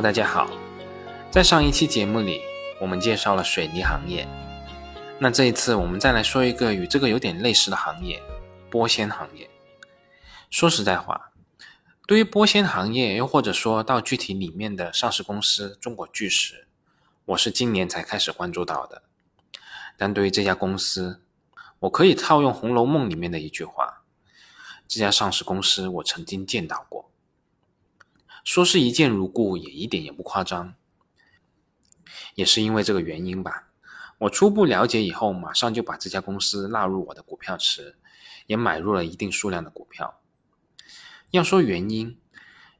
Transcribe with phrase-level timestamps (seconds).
[0.00, 0.48] 大家好。
[1.28, 2.40] 在上一期节目里，
[2.80, 4.28] 我们介绍了水泥行业。
[5.18, 8.22] 那这一次，我们再来说一个与这个有点类似的行业——
[8.70, 9.50] 玻纤行业。
[10.50, 11.32] 说实在话，
[12.06, 16.68] 对于玻纤行业，又或者说到具体里面的上市公司中国巨石，
[17.24, 19.02] 我是今年才开始关注到的。
[19.96, 21.20] 但对于这家公司，
[21.80, 24.02] 我可以套用《红楼梦》里面的一句话：
[24.86, 27.07] 这家上市公司我曾经见到过。
[28.48, 30.74] 说是一见如故，也一点也不夸张。
[32.34, 33.68] 也是因为这个原因吧。
[34.20, 37.96] 我初步了解以后，马上就把这家公司纳入我的股票池，
[38.46, 40.22] 也买入了一定数量的股票。
[41.30, 42.18] 要说原因，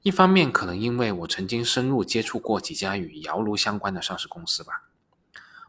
[0.01, 4.89] 一方面可能因为我曾经深入接触过几家与窑炉相关的上市公司吧，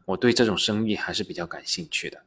[0.05, 2.23] 我对这种生意还是比较感兴趣的。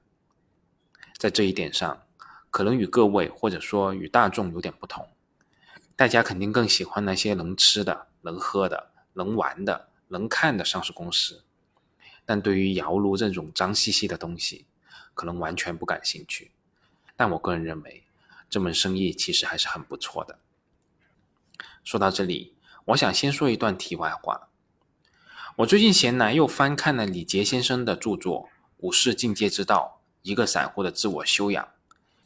[1.17, 2.03] 在这一点上，
[2.50, 5.09] 可能与各位或者说与大众有点不同，
[6.03, 11.44] 大家肯定更喜欢那些能吃的、能喝的、能玩的、能看的上市公司。
[12.27, 14.67] 但对于窑炉这种脏兮兮的东西，
[15.14, 16.50] 可能完全不感兴趣。
[17.14, 18.03] 但我个人认为，
[18.50, 20.41] 这门生意其实还是很不错的。
[21.84, 22.56] 说到这里，
[22.87, 24.48] 我想先说一段题外话。
[25.59, 28.48] 我最近闲来又翻看了李杰先生的著作
[28.81, 31.64] 《股市进阶之道：一个散户的自我修养》，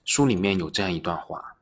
[0.03, 1.56] 书里面有这样一段话。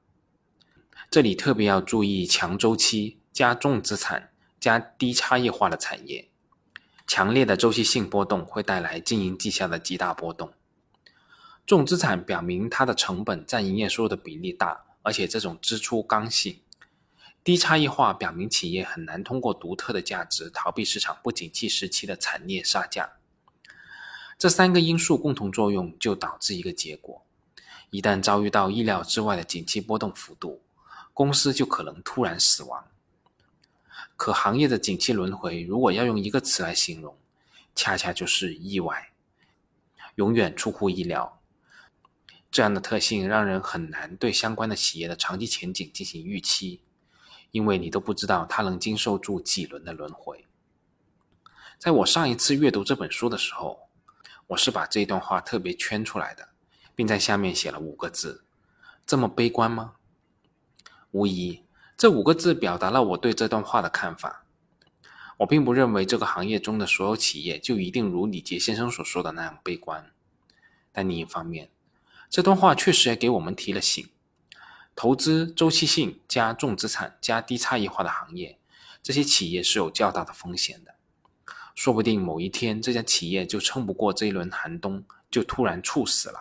[1.14, 6.28] 这里特别要注意强周期加重资产加低差异化的产业。
[7.06, 10.52] 强烈的周期性波动会带来经营绩效的极大波动。
[11.64, 16.60] 重资产表明它的成本占营业收入的比例大，而且这种支出刚性。
[17.44, 23.12] 低差异化表明企业很难通过独特的价值逃避市场不景气时期的惨烈杀价。
[24.36, 27.24] 这三个因素共同作用，就导致一个结果：
[27.90, 30.63] 一旦遭遇到意料之外的景气波动幅度，
[31.14, 32.84] 公司就可能突然死亡。
[34.16, 37.16] 可行业的景气轮回，如果要用一个词来形容，
[37.74, 39.12] 恰恰就是意外，
[40.16, 41.40] 永远出乎意料。
[42.50, 46.80] 这样的特性让人很难对相关的企业的长期前景进行预期，
[47.50, 50.46] 因为你都不知道它能经受住几轮的轮回。
[51.78, 53.88] 在我上一次阅读这本书的时候，
[54.48, 56.50] 我是把这段话特别圈出来的，
[56.94, 58.44] 并在下面写了五个字：
[59.04, 59.94] 这么悲观吗？
[61.14, 61.62] 无疑。
[61.96, 64.44] 这五个字表达了我对这段话的看法。
[65.38, 70.10] 我并不认为这个行业中的所有企业就一定如李杰先生所说的那样悲观。
[70.90, 71.70] 但另一方面，
[72.28, 74.08] 这段话确实也给我们提了醒：
[74.96, 78.58] 投资周期性加重资产加低差异化的行业，
[79.00, 80.96] 这些企业是有较大的风险的。
[81.76, 86.38] 说不定某一天，这家企业就撑不过这一轮寒冬，就突然猝死了。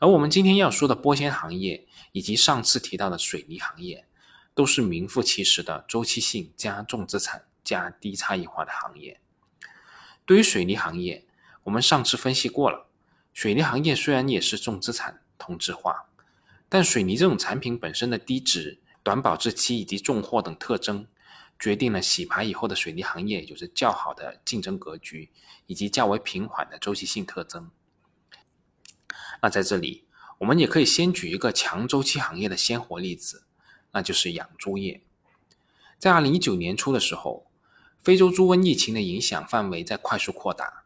[0.00, 1.83] 而我们今天要说的玻纤行业，
[2.14, 4.06] 以及上次提到的水泥行业，
[4.54, 9.20] 都是名副其实的周期性加重资产加低差异化的行业。
[10.24, 11.26] 对于水泥行业，
[11.64, 12.86] 我们上次分析过了，
[13.32, 16.06] 水泥行业虽然也是重资产、同质化，
[16.68, 21.08] 但水泥这种产品本身的低值、短保质期以及重货等特征，
[21.58, 25.32] 决定了洗牌以后的水泥行业有着较好的竞争格局，
[25.66, 27.72] 以及较为平缓的周期性特征。
[29.42, 30.03] 那在这里，
[30.38, 33.44] 我们也可以先举一个强周期行业的鲜活例子，
[33.92, 35.00] 那就是养猪业。
[35.98, 37.46] 在二零一九年初的时候，
[38.00, 40.84] 非洲猪瘟疫情的影响范围在快速扩大，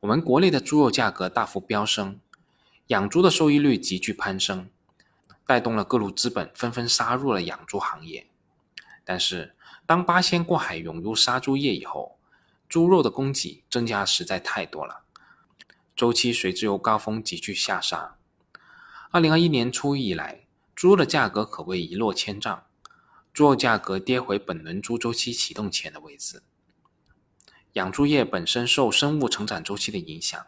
[0.00, 2.20] 我们国内的猪肉价格大幅飙升，
[2.88, 4.68] 养猪的收益率急剧攀升，
[5.46, 8.28] 带动了各路资本纷纷杀入了养猪行业。
[9.04, 9.54] 但是，
[9.86, 12.18] 当八仙过海涌入杀猪业以后，
[12.68, 15.02] 猪肉的供给增加实在太多了。
[15.96, 18.15] 周期随之由高峰急剧下杀。
[19.10, 22.66] 二零二一年初以来，猪肉的价格可谓一落千丈，
[23.32, 26.42] 猪肉价格跌回本轮猪周期启动前的位置。
[27.74, 30.46] 养猪业本身受生物成长周期的影响，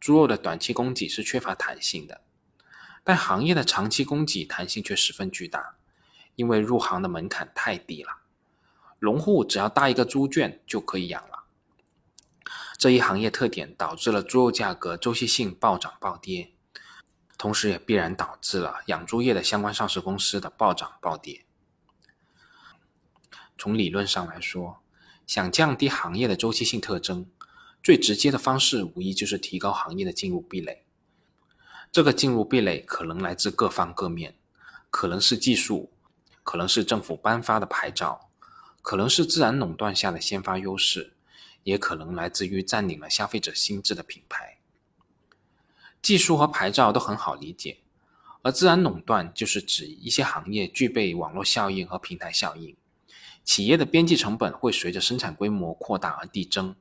[0.00, 2.22] 猪肉的短期供给是缺乏弹性的，
[3.04, 5.76] 但行业的长期供给弹性却十分巨大，
[6.34, 8.22] 因为入行的门槛太低了，
[8.98, 11.44] 农户只要搭一个猪圈就可以养了。
[12.76, 16.52] 这一行业特点导致了猪肉价格周期性暴涨暴跌，
[17.40, 21.46] 同时也必然导致了养猪业的相关上市公司的暴涨暴跌。
[23.56, 24.82] 从理论上来说，
[25.26, 27.30] 想降低行业的周期性特征，
[27.82, 30.84] 最直接的方式无疑就是提高行业的进入壁垒。
[31.90, 34.36] 这个进入壁垒可能来自各方各面，
[34.90, 35.90] 可能是技术，
[36.44, 38.28] 可能是政府颁发的牌照，
[38.82, 41.16] 可能是自然垄断下的先发优势。
[41.62, 44.59] 也可能来自于占领了消费者心智的品牌。
[46.02, 47.78] 技术和牌照都很好理解，
[48.42, 52.74] 而自然垄断就是指一些行业具备网络效应和平台效应，
[53.44, 56.74] 企业的边际成本会随着生产规模扩大而递增，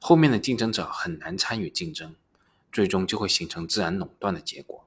[0.00, 2.16] 后面的竞争者很难参与竞争，
[2.72, 4.84] 最终就会形成自然垄断的结果。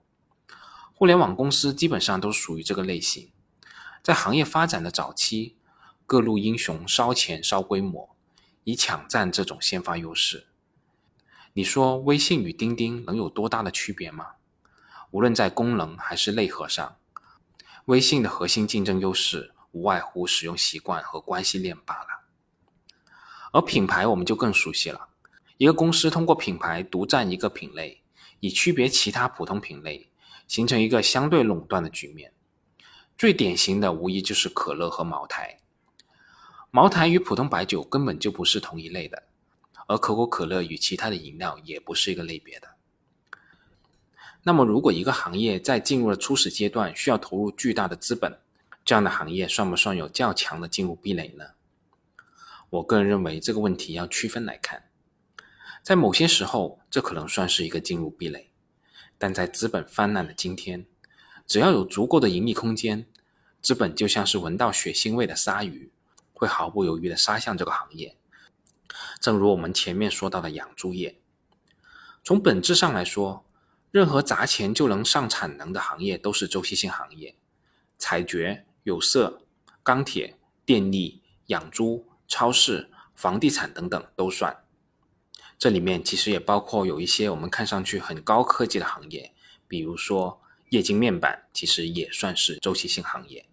[0.93, 3.31] 互联网公司基本上都属于这个类型，
[4.03, 5.55] 在行业发展的早期，
[6.05, 8.15] 各路英雄烧钱烧规模，
[8.65, 10.47] 以抢占这种先发优势。
[11.57, 14.31] 你说微信与钉钉能有多大的区别吗？
[15.11, 16.97] 无论在功能还是内核上，
[17.85, 22.25] 微信的核心竞争优势无外乎使用习惯和关系链罢了。
[23.53, 25.07] 而品牌我们就更熟悉了，
[25.55, 28.03] 一个公司通过品牌独占一个品类，
[28.41, 30.09] 以区别其他普通品类，
[30.49, 32.33] 形成一个相对垄断的局面。
[33.17, 35.61] 最典型的无疑就是可乐和茅台。
[36.69, 39.23] 茅台与普通白酒根本就不是同一类的。
[39.87, 42.69] 而可口可乐与其他的饮料也不是一个类别的。
[44.43, 48.37] 那么，如果一个行业在进入了初始阶段，需要投入巨大的资本，
[48.83, 51.45] 这样的行业算不算有较强的进入壁垒呢？
[52.69, 54.83] 我个人认为这个问题要区分来看。
[55.81, 58.51] 在某些时候，这可能算是一个进入壁垒，
[59.17, 60.85] 但在资本泛滥的今天，
[61.47, 63.07] 只要有足够的盈利空间，
[63.61, 65.91] 资本就像是闻到血腥味的鲨鱼，
[66.33, 68.15] 会毫不犹豫地杀向这个行业。
[69.19, 71.19] 正如我们前面说到的养猪业，
[72.23, 73.45] 从本质上来说，
[73.91, 77.35] 任何砸钱就能上产能的行业都是周期性行业，
[77.97, 79.41] 采掘、有色、
[79.83, 84.63] 钢铁、电力、养猪、超市、房地产等等都算。
[85.57, 89.33] 这里面其实也包括有一些我们看上去很高科技的行业，
[89.67, 93.45] 比如说液晶面板，其实也算是周期性行业。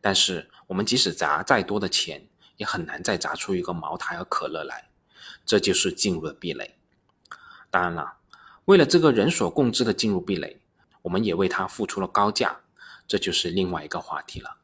[0.00, 2.28] 但是我们即使砸再多的钱，
[2.58, 4.90] 也很难再砸出一个茅台和可乐来，
[5.46, 6.76] 这就是进入的壁垒。
[7.70, 8.18] 当然了，
[8.66, 10.60] 为了这个人所共知的进入壁垒，
[11.02, 12.60] 我们也为它付出了高价，
[13.06, 14.58] 这就是另外一个话题了。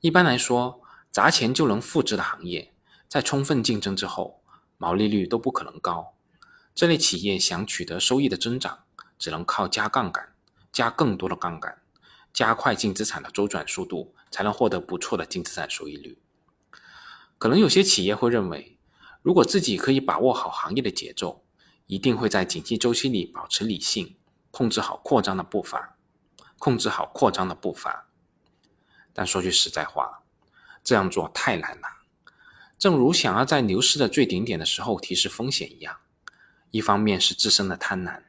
[0.00, 2.72] 一般来说，砸钱就能复制的行业，
[3.08, 4.42] 在充分竞争之后，
[4.78, 6.14] 毛利率都不可能高。
[6.74, 8.84] 这类企业想取得收益的增长，
[9.18, 10.32] 只能靠加杠杆，
[10.72, 11.82] 加更多的杠杆，
[12.32, 16.21] 加快净资产的周转速度，才能获得不错的净资产收益率。
[17.42, 18.78] 可能有些企业会认为，
[19.20, 21.44] 如果自己可以把握好行业的节奏，
[21.88, 24.14] 一定会在景气周期里保持理性，
[24.52, 25.96] 控制好扩张的步伐，
[26.60, 28.06] 控制好扩张的步伐。
[29.12, 30.22] 但说句实在话，
[30.84, 31.88] 这样做太难了。
[32.78, 35.96] 正如想要在牛市的最顶点的时候提示风险一样，
[36.70, 38.22] 一方面是自身的贪婪，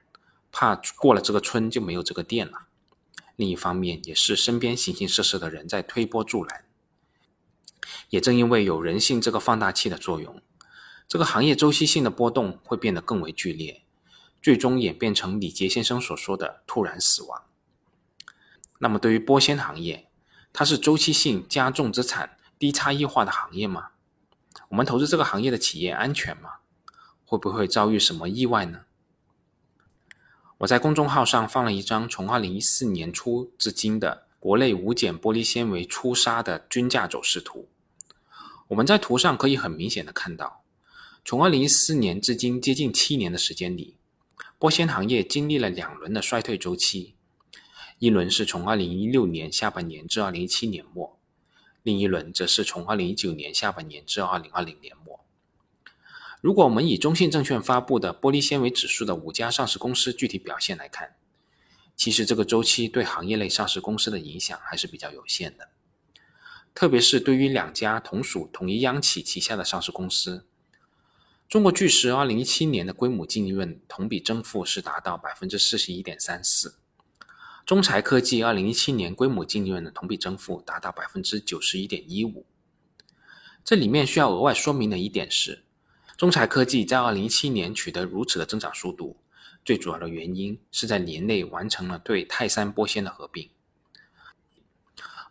[0.52, 2.66] 怕过了这个村就没有这个店了；
[3.36, 6.66] 另一方面也是身边形形色色的人在推波助澜。
[8.14, 10.40] 也正因为有人性这个放大器的作用，
[11.08, 13.82] 这个行业周期性的波动会变得更为剧烈，
[14.40, 17.42] 最终演变成李杰先生所说的突然死亡。
[18.78, 20.12] 那么，对于玻纤行业，
[20.54, 23.88] 它是周期性加重资产、低差异化的行业吗？
[24.70, 26.58] 我们投资这个行业的企业安全吗？
[27.26, 28.82] 会不会遭遇什么意外呢？
[30.60, 37.70] 我在公众号上放了一张从二零一四年初至今的国内无碱玻璃纤维粗纱的均价走势图。
[38.70, 40.64] 我们在图上可以很明显的看到，
[41.26, 43.98] 从2014年至今接近七年的时间里，
[44.60, 47.16] 玻纤行业经历了两轮的衰退周期，
[48.00, 51.20] 一轮是从2016年下半年至2017年末，
[51.84, 55.20] 另一轮则是从2019年下半年至2020年末。
[56.42, 61.16] 如果我们以中信证券发布的玻璃纤维指数的五家上市公司具体表现来看，
[61.96, 65.70] 其实这个周期对行业内上市公司的影响还是比较有限的。
[66.76, 70.46] 特别是对于两家同属同一央企旗下的上市公司，
[71.48, 76.76] 中国巨石二零一七年的规模净利润同比增幅是达到百分之四十一点三四，
[77.64, 82.46] 中材科技二零一七年规模净利润的同比增幅达到百分之九十一点一五。
[83.64, 85.64] 这里面需要额外说明的一点是，
[86.18, 89.16] 中材科技在二零一七年取得如此的增长速度，
[89.64, 93.48] 最主要的原因是在年内完成了对泰山玻纤的合并。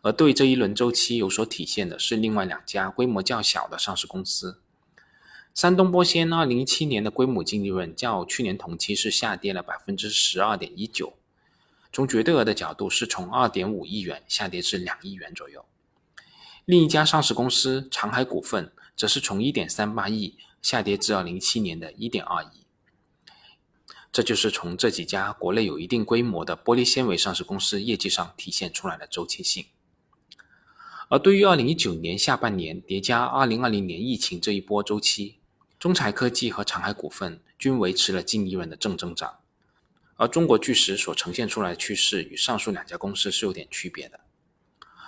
[0.02, 4.60] 而对这一轮周期有所体现的是另外两家规模较小的上市公司。
[5.54, 11.14] 山东玻纤二零一七年的规模净利润较去年同期是下跌了百分之十二点一九，
[11.92, 15.64] 从绝对额的角度是从二点五亿元下跌至两亿元左右。
[16.64, 22.66] 另一家上市公司长海股份则是从一点三八亿下跌至二零一七年的一点二亿。
[24.10, 29.66] 这就是从这几家国内有一定规模的玻璃纤维上市公司业绩上体现出来的周期性。
[31.08, 35.36] 而对于二零一九年下半年叠加二零二零年疫情这一波周期，
[35.78, 39.40] 中材科技和长海股份均维持了净利润的正增长，
[40.16, 44.20] 而中国巨石所呈现出来的趋势与上述两家公司是有点区别的。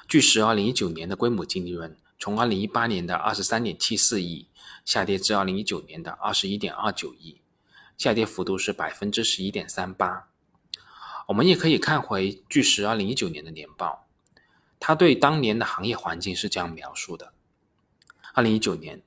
[0.06, 4.48] 巨石，二零一九年的规模净利润从二零一八年的二十三点七四亿
[4.84, 7.40] 下跌至二零一九年的二十一点二九亿，
[7.96, 10.28] 下跌幅度是百分之十一点三八。
[11.28, 14.03] 我们也可以看回巨石二零一九年的年报，
[14.86, 17.32] 他对当年的行业环境是这样描述的：
[18.34, 19.00] 二零一九年，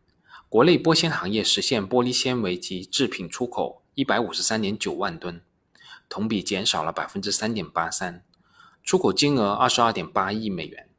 [0.49, 5.39] 国内玻纤行业实现玻璃纤维及制品出口一百五十三点九万吨，
[6.09, 8.25] 同比减少了百分之三点八三。
[8.83, 10.89] 出口金额二十二点八亿美元，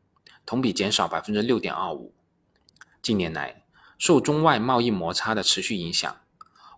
[0.47, 2.15] 同比减少百分之六点二五。
[3.03, 3.65] 近年来，
[3.99, 6.21] 受中外贸易摩擦的持续影响，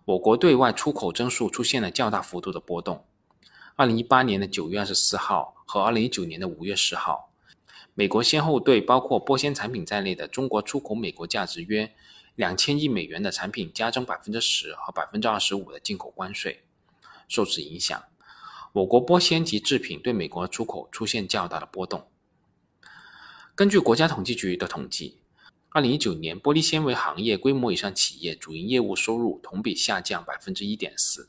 [0.05, 3.05] 我国对外出口增速出现了较大幅度的波动。
[3.75, 7.30] 二零一八年的九月二十四号和二零一九年的五月十号，
[7.93, 11.93] 美国先后对包括玻纤产品在内的中国出口美国价值约
[12.35, 16.61] 两千亿美元的产品加征百分之十和百分之二十五的进口关税。
[17.27, 18.03] 受此影响。
[18.73, 22.07] 我国玻纤及制品对美国出口出现较大的波动。
[23.53, 25.17] 根据国家统计局的统计，
[25.67, 31.27] 二零一九年玻璃纤维行业规模以上企业主营业务收入同比下降百分之一点四，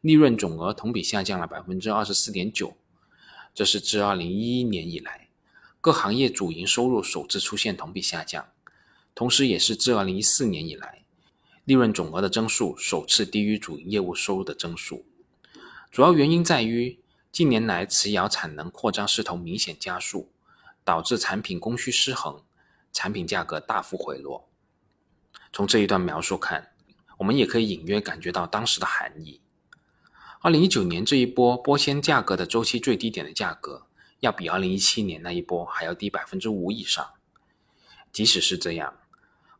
[0.00, 2.76] 利润总额同比下降了百分之二十四点九，
[3.54, 5.25] 这是自二零一一年以来
[5.86, 8.48] 各行业主营收入首次出现同比下降，
[9.14, 11.04] 同时也是自二零一四年以来
[11.64, 15.06] 利润总额的增速首次低于主营业务收入的增速。
[15.92, 16.98] 主要原因在于
[17.30, 20.28] 近年来瓷窑产能扩张势头明显加速，
[20.82, 22.42] 导致产品供需失衡，
[22.92, 24.48] 产品价格大幅回落。
[25.52, 26.72] 从这一段描述看，
[27.18, 29.40] 我们也可以隐约感觉到当时的含义。
[30.40, 33.85] 二零一九年这一波玻纤价格的周期最低点的价格，
[34.20, 37.14] 要比二零一七年那一波还要低百分之五以上。
[38.12, 38.98] 即使是这样，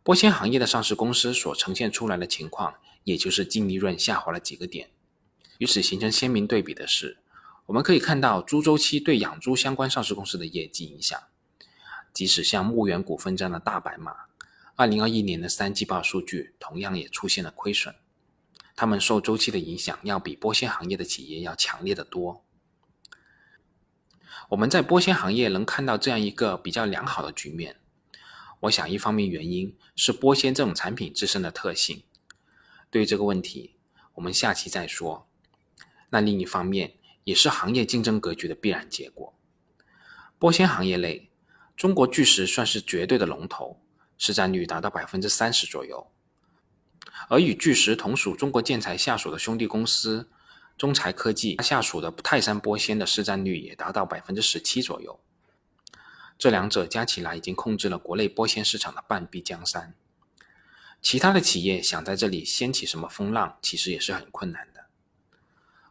[0.02, 4.90] 玻纤行业的上市公司所呈现出来的情况，也就是净利润下滑了几个点。
[5.58, 7.18] 与此形成鲜明对比的是，
[7.66, 11.20] 我们可以看到猪周期对养猪相关上市公司的业绩影响。
[12.14, 14.14] 即使像牧原股份这样的大白马，
[14.74, 17.94] 二零二一年的三季报数据同样也出现了亏损。
[18.74, 22.42] 他们受周期的影响，要比玻纤行业的企业要强烈的多。
[24.50, 27.76] 我们在玻纤行业能看到这样一个比较良好的局面，
[28.60, 32.02] 我想一方面原因是玻纤这种产品自身的特性。
[32.90, 33.76] 对于这个问题，
[34.14, 35.28] 我们下期再说。
[36.10, 39.34] 那另一方面，也是行业竞争格局的必然结果。
[40.38, 41.30] 玻纤行业内，
[41.76, 43.82] 中国巨石算是绝对的龙头，
[44.16, 46.10] 市占率达到百分之三十左右。
[47.28, 50.30] 而与巨石同属中国建材下属的兄弟公司
[50.76, 55.18] 中材科技下属的泰山玻纤的市占率也达到百分之十七左右。
[56.38, 59.94] 这两者加起来已经控制了国内玻纤市场的半壁江山。
[61.00, 64.86] 其他的企业想在这里掀起什么风浪，其实也是很困难的。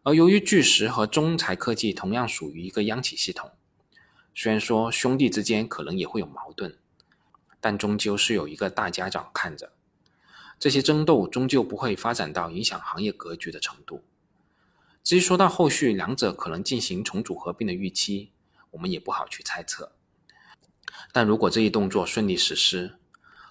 [0.03, 3.51] 而由于巨石和中材科技同样属于一个央企系统，
[4.35, 6.77] 虽然说兄弟之间可能也会有矛盾，
[7.59, 9.71] 但终究是有一个大家长看着，
[10.59, 14.03] 这些争斗终究不会发展到影响行业格局的程度。
[15.05, 18.31] 至于说到后续两者可能进行重组合并的预期，
[18.71, 19.91] 我们也不好去猜测。
[21.13, 22.97] 但如果这一动作顺利实施，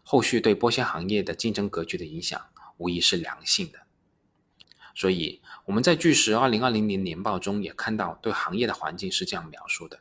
[0.03, 2.45] 后续对玻纤行业的竞争格局的影响
[2.79, 3.87] 无疑是良性的。
[4.97, 10.01] 所以我们在巨石二零二零年年报中也看到，对行业的环境是这样描述的：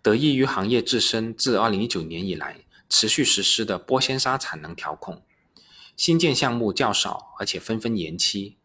[0.00, 5.24] 得益于行业自身自二零一九年以来持续实施的玻纤纱产能调控，
[5.96, 8.56] 新建项目较少，而且纷纷延期，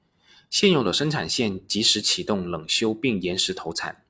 [0.50, 4.04] 现有的生产线及时启动冷修并延时投产。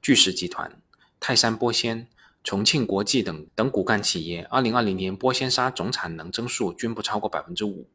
[0.00, 0.80] 巨石集团、
[1.18, 2.08] 泰山玻纤、
[2.44, 7.88] 重庆国际等等骨干企业，二零二零年玻纤纱总产能增速均不超过百分之五。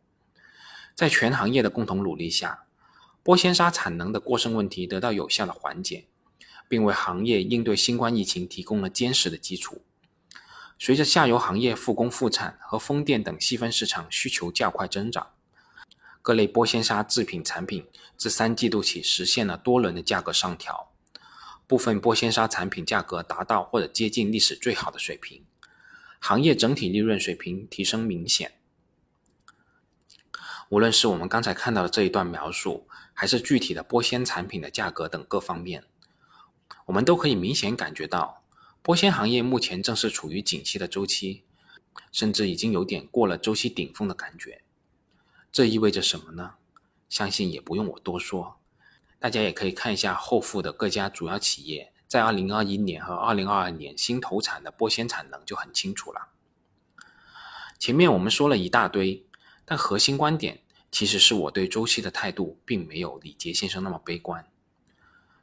[0.93, 2.65] 在全行业的共同努力下，
[3.23, 6.05] 玻纤纱产能的过剩问题得到有效的缓解，
[6.67, 9.81] 并为行业应对新冠疫情提供了坚实的基础。
[10.77, 15.27] 随着下游行业复工复产和风电等细分市场需求较快增长，
[16.21, 20.91] 各类玻纤纱制品产品自三季度起实现了多轮的价格上调，
[21.65, 25.43] 部分玻纤纱产品价格达到或者接近历史最好的水平，
[26.19, 28.53] 行业整体利润水平提升明显。
[30.69, 35.83] 无论是我们刚才看到的这一段描述，还是具体的玻纤产品的价格等各方面，
[36.85, 38.43] 我们都可以明显感觉到，
[38.83, 41.43] 玻纤行业目前正是处于景气的周期，
[42.11, 44.61] 甚至已经有点过了周期顶峰的感觉。
[45.51, 46.55] 这意味着什么呢？
[47.09, 48.59] 相信也不用我多说，
[49.19, 56.29] 大家也可以看一下后附的各家主要企业在2021年和2022年新投产的玻纤产能就很清楚了。
[57.77, 59.25] 前面我们说了一大堆。
[59.63, 64.45] 但核心观点其实是我对周期的态度并没有李杰先生那么悲观。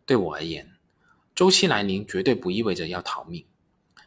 [0.05, 0.77] 对我而言，
[1.35, 3.47] 周期来临绝对不意味着要逃命，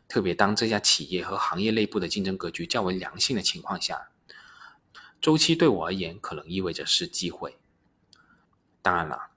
[0.07, 4.09] 特别当这家企业和行业内部的竞争格局较为良性的情况下，
[5.21, 7.59] 周期对我而言可能意味着是机会。
[8.81, 9.29] 当然了，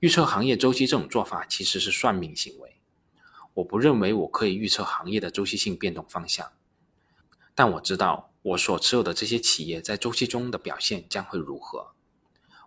[0.00, 2.80] 预测行业周期这种做法其实是算命行为。
[3.54, 6.50] 我不认为我可以预测行业的周期性变动方向，
[7.54, 11.92] 但我知道我所持有的这些企业在周期中的表现将会如何。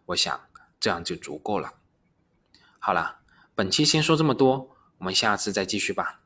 [0.07, 0.47] 我想
[0.79, 1.73] 这样就足够了。
[2.79, 3.19] 好了，
[3.53, 6.22] 本期先说这么多，我们下次再继续吧。